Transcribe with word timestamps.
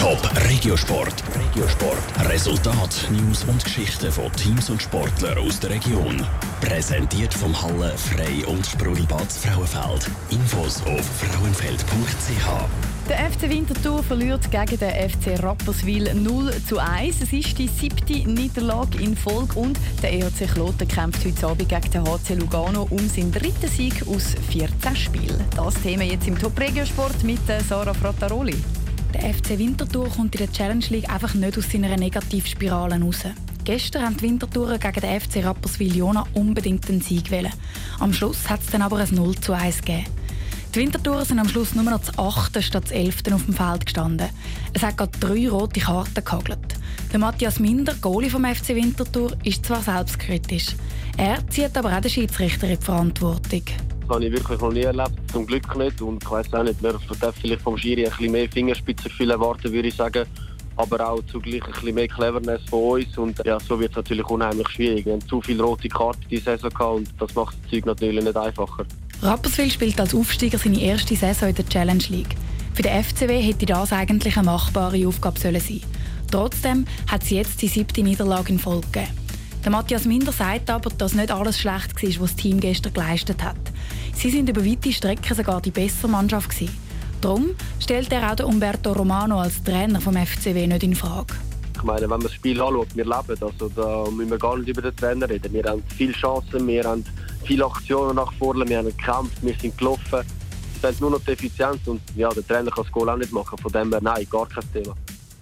Top 0.00 0.30
Regiosport. 0.48 1.22
Regiosport. 1.38 2.30
Resultat, 2.30 3.06
News 3.10 3.44
und 3.44 3.62
Geschichten 3.62 4.10
von 4.10 4.32
Teams 4.32 4.70
und 4.70 4.80
Sportlern 4.80 5.36
aus 5.36 5.60
der 5.60 5.68
Region. 5.68 6.26
Präsentiert 6.62 7.34
vom 7.34 7.52
Halle 7.60 7.92
Frei 7.98 8.46
und 8.46 8.64
Sprudelbad 8.64 9.30
Frauenfeld. 9.30 10.10
Infos 10.30 10.82
auf 10.86 11.04
frauenfeld.ch. 11.04 13.10
Der 13.10 13.30
FC 13.30 13.50
Winterthur 13.50 14.02
verliert 14.02 14.50
gegen 14.50 14.78
den 14.78 15.10
FC 15.10 15.42
Rapperswil 15.42 16.14
0 16.14 16.50
zu 16.66 16.78
1. 16.78 17.20
Es 17.20 17.34
ist 17.34 17.58
die 17.58 17.68
siebte 17.68 18.26
Niederlage 18.26 19.02
in 19.02 19.14
Folge 19.14 19.58
und 19.58 19.78
der 20.02 20.14
EHC 20.14 20.50
Kloten 20.50 20.88
kämpft 20.88 21.26
heute 21.26 21.46
Abend 21.46 21.68
gegen 21.68 21.90
den 21.90 22.04
HC 22.04 22.36
Lugano 22.36 22.86
um 22.88 23.06
seinen 23.06 23.32
dritten 23.32 23.68
Sieg 23.68 24.02
aus 24.08 24.34
14 24.50 24.96
Spielen. 24.96 25.44
Das 25.54 25.74
Thema 25.74 26.04
jetzt 26.04 26.26
im 26.26 26.38
Top 26.38 26.58
Regiosport 26.58 27.22
mit 27.22 27.40
Sarah 27.68 27.92
Frattaroli. 27.92 28.56
Der 29.14 29.34
FC 29.34 29.58
Winterthur 29.58 30.08
kommt 30.08 30.34
in 30.36 30.46
der 30.46 30.52
Challenge 30.52 30.84
League 30.90 31.10
einfach 31.10 31.34
nicht 31.34 31.58
aus 31.58 31.70
seiner 31.70 31.96
Negativspirale 31.96 33.00
raus. 33.00 33.24
Gestern 33.64 34.04
haben 34.04 34.16
die 34.16 34.22
Winterthurer 34.22 34.78
gegen 34.78 35.00
den 35.00 35.20
FC 35.20 35.44
Rapperswil 35.44 35.96
Jona 35.96 36.24
unbedingt 36.34 36.88
den 36.88 37.00
Sieg 37.00 37.30
wählen. 37.30 37.52
Am 37.98 38.12
Schluss 38.12 38.48
hat 38.48 38.60
es 38.60 38.70
dann 38.70 38.82
aber 38.82 38.98
ein 38.98 39.12
0 39.12 39.36
zu 39.36 39.52
1 39.52 39.78
gegeben. 39.78 40.06
Die 40.74 40.78
Winterthurer 40.78 41.24
sind 41.24 41.40
am 41.40 41.48
Schluss 41.48 41.74
nur 41.74 41.84
noch 41.84 42.00
zu 42.00 42.16
8. 42.16 42.62
statt 42.62 42.88
zu 42.88 42.94
11. 42.94 43.22
auf 43.32 43.44
dem 43.44 43.54
Feld 43.54 43.86
gestanden. 43.86 44.28
Es 44.72 44.82
hat 44.82 44.96
gerade 44.96 45.18
drei 45.18 45.48
rote 45.48 45.80
Karten 45.80 46.24
gehagelt. 46.24 46.58
Der 47.12 47.18
Matthias 47.18 47.58
Minder, 47.58 47.94
Goalie 48.00 48.30
vom 48.30 48.44
FC 48.44 48.68
Winterthur, 48.70 49.36
ist 49.42 49.66
zwar 49.66 49.82
selbstkritisch. 49.82 50.76
Er 51.16 51.46
zieht 51.48 51.76
aber 51.76 51.96
auch 51.96 52.00
den 52.00 52.10
Schiedsrichter 52.10 52.68
in 52.68 52.78
die 52.78 52.84
Verantwortung. 52.84 53.64
Das 54.10 54.16
habe 54.16 54.26
ich 54.26 54.32
wirklich 54.32 54.60
noch 54.60 54.72
nie 54.72 54.82
erlebt, 54.82 55.12
zum 55.30 55.46
Glück 55.46 55.76
nicht. 55.76 56.02
Und 56.02 56.20
ich 56.20 56.28
weiß 56.28 56.52
auch 56.54 56.64
nicht, 56.64 56.82
wir 56.82 56.90
dürfen 56.90 57.32
vielleicht 57.40 57.62
vom 57.62 57.78
Schiri 57.78 58.06
ein 58.06 58.10
bisschen 58.10 58.32
mehr 58.32 58.48
Fingerspitzengefühl 58.48 59.30
erwarten, 59.30 59.72
würde 59.72 59.86
ich 59.86 59.94
sagen. 59.94 60.26
Aber 60.74 61.08
auch 61.08 61.22
zugleich 61.30 61.64
ein 61.64 61.70
bisschen 61.70 61.94
mehr 61.94 62.08
Cleverness 62.08 62.60
von 62.68 62.98
uns. 63.00 63.16
Und 63.16 63.40
ja, 63.46 63.60
so 63.60 63.78
wird 63.78 63.92
es 63.92 63.96
natürlich 63.98 64.26
unheimlich 64.28 64.68
schwierig. 64.70 65.06
Wir 65.06 65.12
haben 65.12 65.28
zu 65.28 65.40
viele 65.40 65.62
rote 65.62 65.88
Karten 65.88 66.24
diese 66.28 66.42
Saison 66.42 66.70
gehabt 66.70 66.96
und 66.96 67.08
das 67.20 67.34
macht 67.36 67.56
das 67.62 67.70
Zeug 67.70 67.86
natürlich 67.86 68.24
nicht 68.24 68.36
einfacher. 68.36 68.84
Rapperswil 69.22 69.70
spielt 69.70 70.00
als 70.00 70.12
Aufsteiger 70.12 70.58
seine 70.58 70.80
erste 70.80 71.14
Saison 71.14 71.50
in 71.50 71.54
der 71.54 71.68
Challenge 71.68 72.04
League. 72.08 72.34
Für 72.74 72.82
den 72.82 73.04
FCW 73.04 73.40
hätte 73.40 73.66
das 73.66 73.92
eigentlich 73.92 74.36
eine 74.36 74.46
machbare 74.46 75.06
Aufgabe 75.06 75.38
sollen 75.38 75.60
sein. 75.60 75.82
Trotzdem 76.32 76.84
hat 77.08 77.22
sie 77.22 77.36
jetzt 77.36 77.62
die 77.62 77.68
siebte 77.68 78.02
Niederlage 78.02 78.52
in 78.52 78.58
Folge 78.58 78.88
gegeben. 78.90 79.20
Der 79.64 79.70
Matthias 79.70 80.04
Minder 80.04 80.32
sagt 80.32 80.68
aber, 80.68 80.90
dass 80.90 81.14
nicht 81.14 81.30
alles 81.30 81.60
schlecht 81.60 81.94
war, 81.94 82.22
was 82.22 82.34
das 82.34 82.36
Team 82.36 82.58
gestern 82.58 82.92
geleistet 82.92 83.44
hat. 83.44 83.69
Sie 84.20 84.28
sind 84.28 84.50
über 84.50 84.62
weite 84.66 84.92
Strecken 84.92 85.34
sogar 85.34 85.62
die 85.62 85.70
bessere 85.70 86.10
Mannschaft 86.10 86.50
gewesen. 86.50 86.76
Darum 87.22 87.54
stellt 87.78 88.12
er 88.12 88.30
auch 88.30 88.36
den 88.36 88.44
Umberto 88.44 88.92
Romano 88.92 89.40
als 89.40 89.64
Trainer 89.64 89.98
vom 89.98 90.14
FCW 90.14 90.66
nicht 90.66 90.82
in 90.82 90.94
Frage. 90.94 91.32
Ich 91.74 91.82
meine, 91.82 92.02
wenn 92.02 92.10
man 92.10 92.20
das 92.20 92.34
Spiel 92.34 92.60
anschaut, 92.60 92.94
wir 92.94 93.06
leben, 93.06 93.42
also 93.42 93.70
da 93.74 94.04
müssen 94.10 94.30
wir 94.30 94.36
gar 94.36 94.58
nicht 94.58 94.68
über 94.68 94.82
den 94.82 94.94
Trainer 94.94 95.26
reden. 95.26 95.50
Wir 95.54 95.64
haben 95.64 95.82
viele 95.96 96.12
Chancen, 96.12 96.66
wir 96.66 96.84
haben 96.84 97.02
viele 97.44 97.64
Aktionen 97.64 98.16
nach 98.16 98.30
vorne, 98.34 98.68
wir 98.68 98.76
haben 98.76 98.94
gekämpft, 98.94 99.38
wir 99.40 99.54
sind 99.58 99.78
gelaufen. 99.78 100.20
Es 100.74 100.80
fehlt 100.82 101.00
nur 101.00 101.12
noch 101.12 101.20
die 101.22 101.30
Effizienz 101.30 101.78
und 101.86 102.02
ja, 102.14 102.28
der 102.28 102.46
Trainer 102.46 102.70
kann 102.70 102.84
das 102.84 102.92
Goal 102.92 103.08
auch 103.08 103.16
nicht 103.16 103.32
machen. 103.32 103.56
Von 103.56 103.72
dem 103.72 103.90
her, 103.90 104.00
nein, 104.02 104.26
gar 104.30 104.46
kein 104.46 104.70
Thema. 104.70 104.94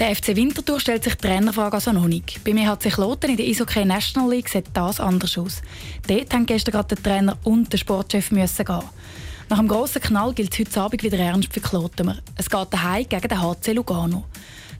Der 0.00 0.16
FC 0.16 0.34
Winterthur 0.34 0.80
stellt 0.80 1.04
sich 1.04 1.14
die 1.14 1.28
Trainerfrage 1.28 1.74
also 1.74 1.92
noch 1.92 2.08
nicht. 2.08 2.42
Bei 2.42 2.54
mir 2.54 2.70
hat 2.70 2.82
sich 2.82 2.96
Lothar 2.96 3.28
in 3.28 3.36
der 3.36 3.44
Eishockey 3.44 3.84
National 3.84 4.30
League 4.30 4.48
sieht 4.48 4.64
das 4.72 4.98
anders 4.98 5.36
aus. 5.36 5.60
Dort 6.08 6.32
haben 6.32 6.46
gestern 6.46 6.72
gerade 6.72 6.94
der 6.94 7.02
Trainer 7.02 7.36
und 7.44 7.70
der 7.70 7.76
Sportchef 7.76 8.30
müssen 8.30 8.64
gehen. 8.64 8.82
Nach 9.50 9.58
dem 9.58 9.68
grossen 9.68 10.00
Knall 10.00 10.32
gilt 10.32 10.54
es 10.54 10.58
heute 10.58 10.80
Abend 10.80 11.02
wieder 11.02 11.18
ernst 11.18 11.52
für 11.52 11.60
Klotemer. 11.60 12.16
Es 12.34 12.48
geht 12.48 12.68
daheim 12.70 13.06
gegen 13.10 13.28
den 13.28 13.42
HC 13.42 13.72
Lugano. 13.74 14.24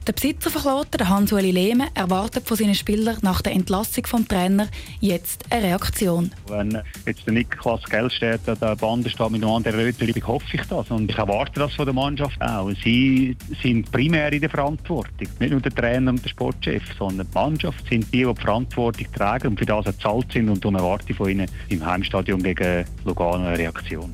Der 0.07 0.13
Besitzer 0.13 0.49
von 0.49 0.63
Kloten, 0.63 1.07
Hans-Ueli 1.07 1.51
Lehme, 1.51 1.87
erwartet 1.93 2.47
von 2.47 2.57
seinen 2.57 2.73
Spielern 2.73 3.17
nach 3.21 3.43
der 3.43 3.53
Entlassung 3.53 4.07
vom 4.07 4.27
Trainer 4.27 4.67
jetzt 4.99 5.45
eine 5.51 5.67
Reaktion. 5.67 6.31
Wenn 6.47 6.81
jetzt 7.05 7.27
der 7.27 7.33
Niklas 7.33 7.83
Geldstedt 7.83 8.49
an 8.49 8.57
der 8.59 8.75
Bande 8.77 9.11
steht 9.11 9.29
mit 9.29 9.43
einem 9.43 9.51
anderen 9.51 9.79
Rötli, 9.79 10.19
hoffe 10.21 10.47
ich 10.53 10.61
das. 10.63 10.89
Und 10.89 11.11
ich 11.11 11.17
erwarte 11.19 11.59
das 11.59 11.73
von 11.75 11.85
der 11.85 11.93
Mannschaft 11.93 12.41
auch. 12.41 12.71
Sie 12.83 13.37
sind 13.61 13.91
primär 13.91 14.33
in 14.33 14.41
der 14.41 14.49
Verantwortung. 14.49 15.27
Nicht 15.39 15.51
nur 15.51 15.61
der 15.61 15.75
Trainer 15.75 16.09
und 16.09 16.25
der 16.25 16.29
Sportchef, 16.29 16.81
sondern 16.97 17.27
die 17.27 17.35
Mannschaft 17.35 17.87
sind 17.87 18.11
die, 18.11 18.23
die 18.23 18.33
die 18.33 18.41
Verantwortung 18.41 19.05
tragen 19.13 19.49
und 19.49 19.59
für 19.59 19.67
das 19.67 19.85
bezahlt 19.85 20.31
sind. 20.31 20.49
Und 20.49 20.65
darum 20.65 20.77
erwarte 20.77 21.05
ich 21.09 21.15
von 21.15 21.29
ihnen 21.29 21.47
im 21.69 21.85
Heimstadion 21.85 22.41
gegen 22.41 22.85
Lugano 23.05 23.45
eine 23.45 23.55
Reaktion. 23.55 24.11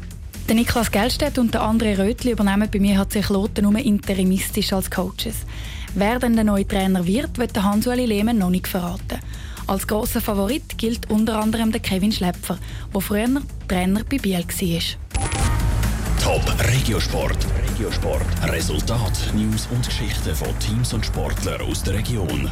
Der 0.49 0.55
Niklas 0.55 0.91
Geldstedt 0.91 1.37
und 1.39 1.53
der 1.53 1.61
André 1.61 1.97
Rötli 1.97 2.31
übernehmen 2.31 2.69
bei 2.71 2.79
mir 2.79 2.97
hat 2.97 3.13
sich 3.13 3.29
Lotte 3.29 3.61
nur 3.61 3.77
interimistisch 3.77 4.73
als 4.73 4.91
Coaches. 4.91 5.45
Wer 5.99 6.19
denn 6.19 6.35
der 6.35 6.43
neue 6.43 6.67
Trainer 6.67 7.07
wird, 7.07 7.39
wird 7.39 7.59
Hans-Ueli 7.59 8.05
Lehmann 8.05 8.37
noch 8.37 8.51
nicht 8.51 8.67
verraten. 8.67 9.17
Als 9.65 9.87
grosser 9.87 10.21
Favorit 10.21 10.77
gilt 10.77 11.09
unter 11.09 11.39
anderem 11.41 11.71
der 11.71 11.81
Kevin 11.81 12.11
Schläpfer, 12.11 12.59
der 12.93 13.01
früher 13.01 13.41
Trainer 13.67 14.01
bei 14.07 14.19
Biel 14.19 14.37
war. 14.37 15.23
Top 16.23 16.69
Regiosport. 16.71 17.47
Regiosport. 17.71 18.27
Resultat, 18.43 19.33
News 19.33 19.67
und 19.71 19.87
Geschichten 19.87 20.35
von 20.35 20.59
Teams 20.59 20.93
und 20.93 21.03
Sportlern 21.03 21.61
aus 21.61 21.81
der 21.81 21.95
Region. 21.95 22.47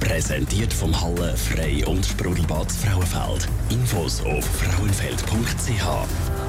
Präsentiert 0.00 0.74
vom 0.74 0.92
Halle 1.00 1.34
Frei 1.38 1.82
und 1.86 2.04
Sprudelbad 2.04 2.70
Frauenfeld. 2.70 3.48
Infos 3.70 4.20
auf 4.26 4.44
frauenfeld.ch. 4.44 6.39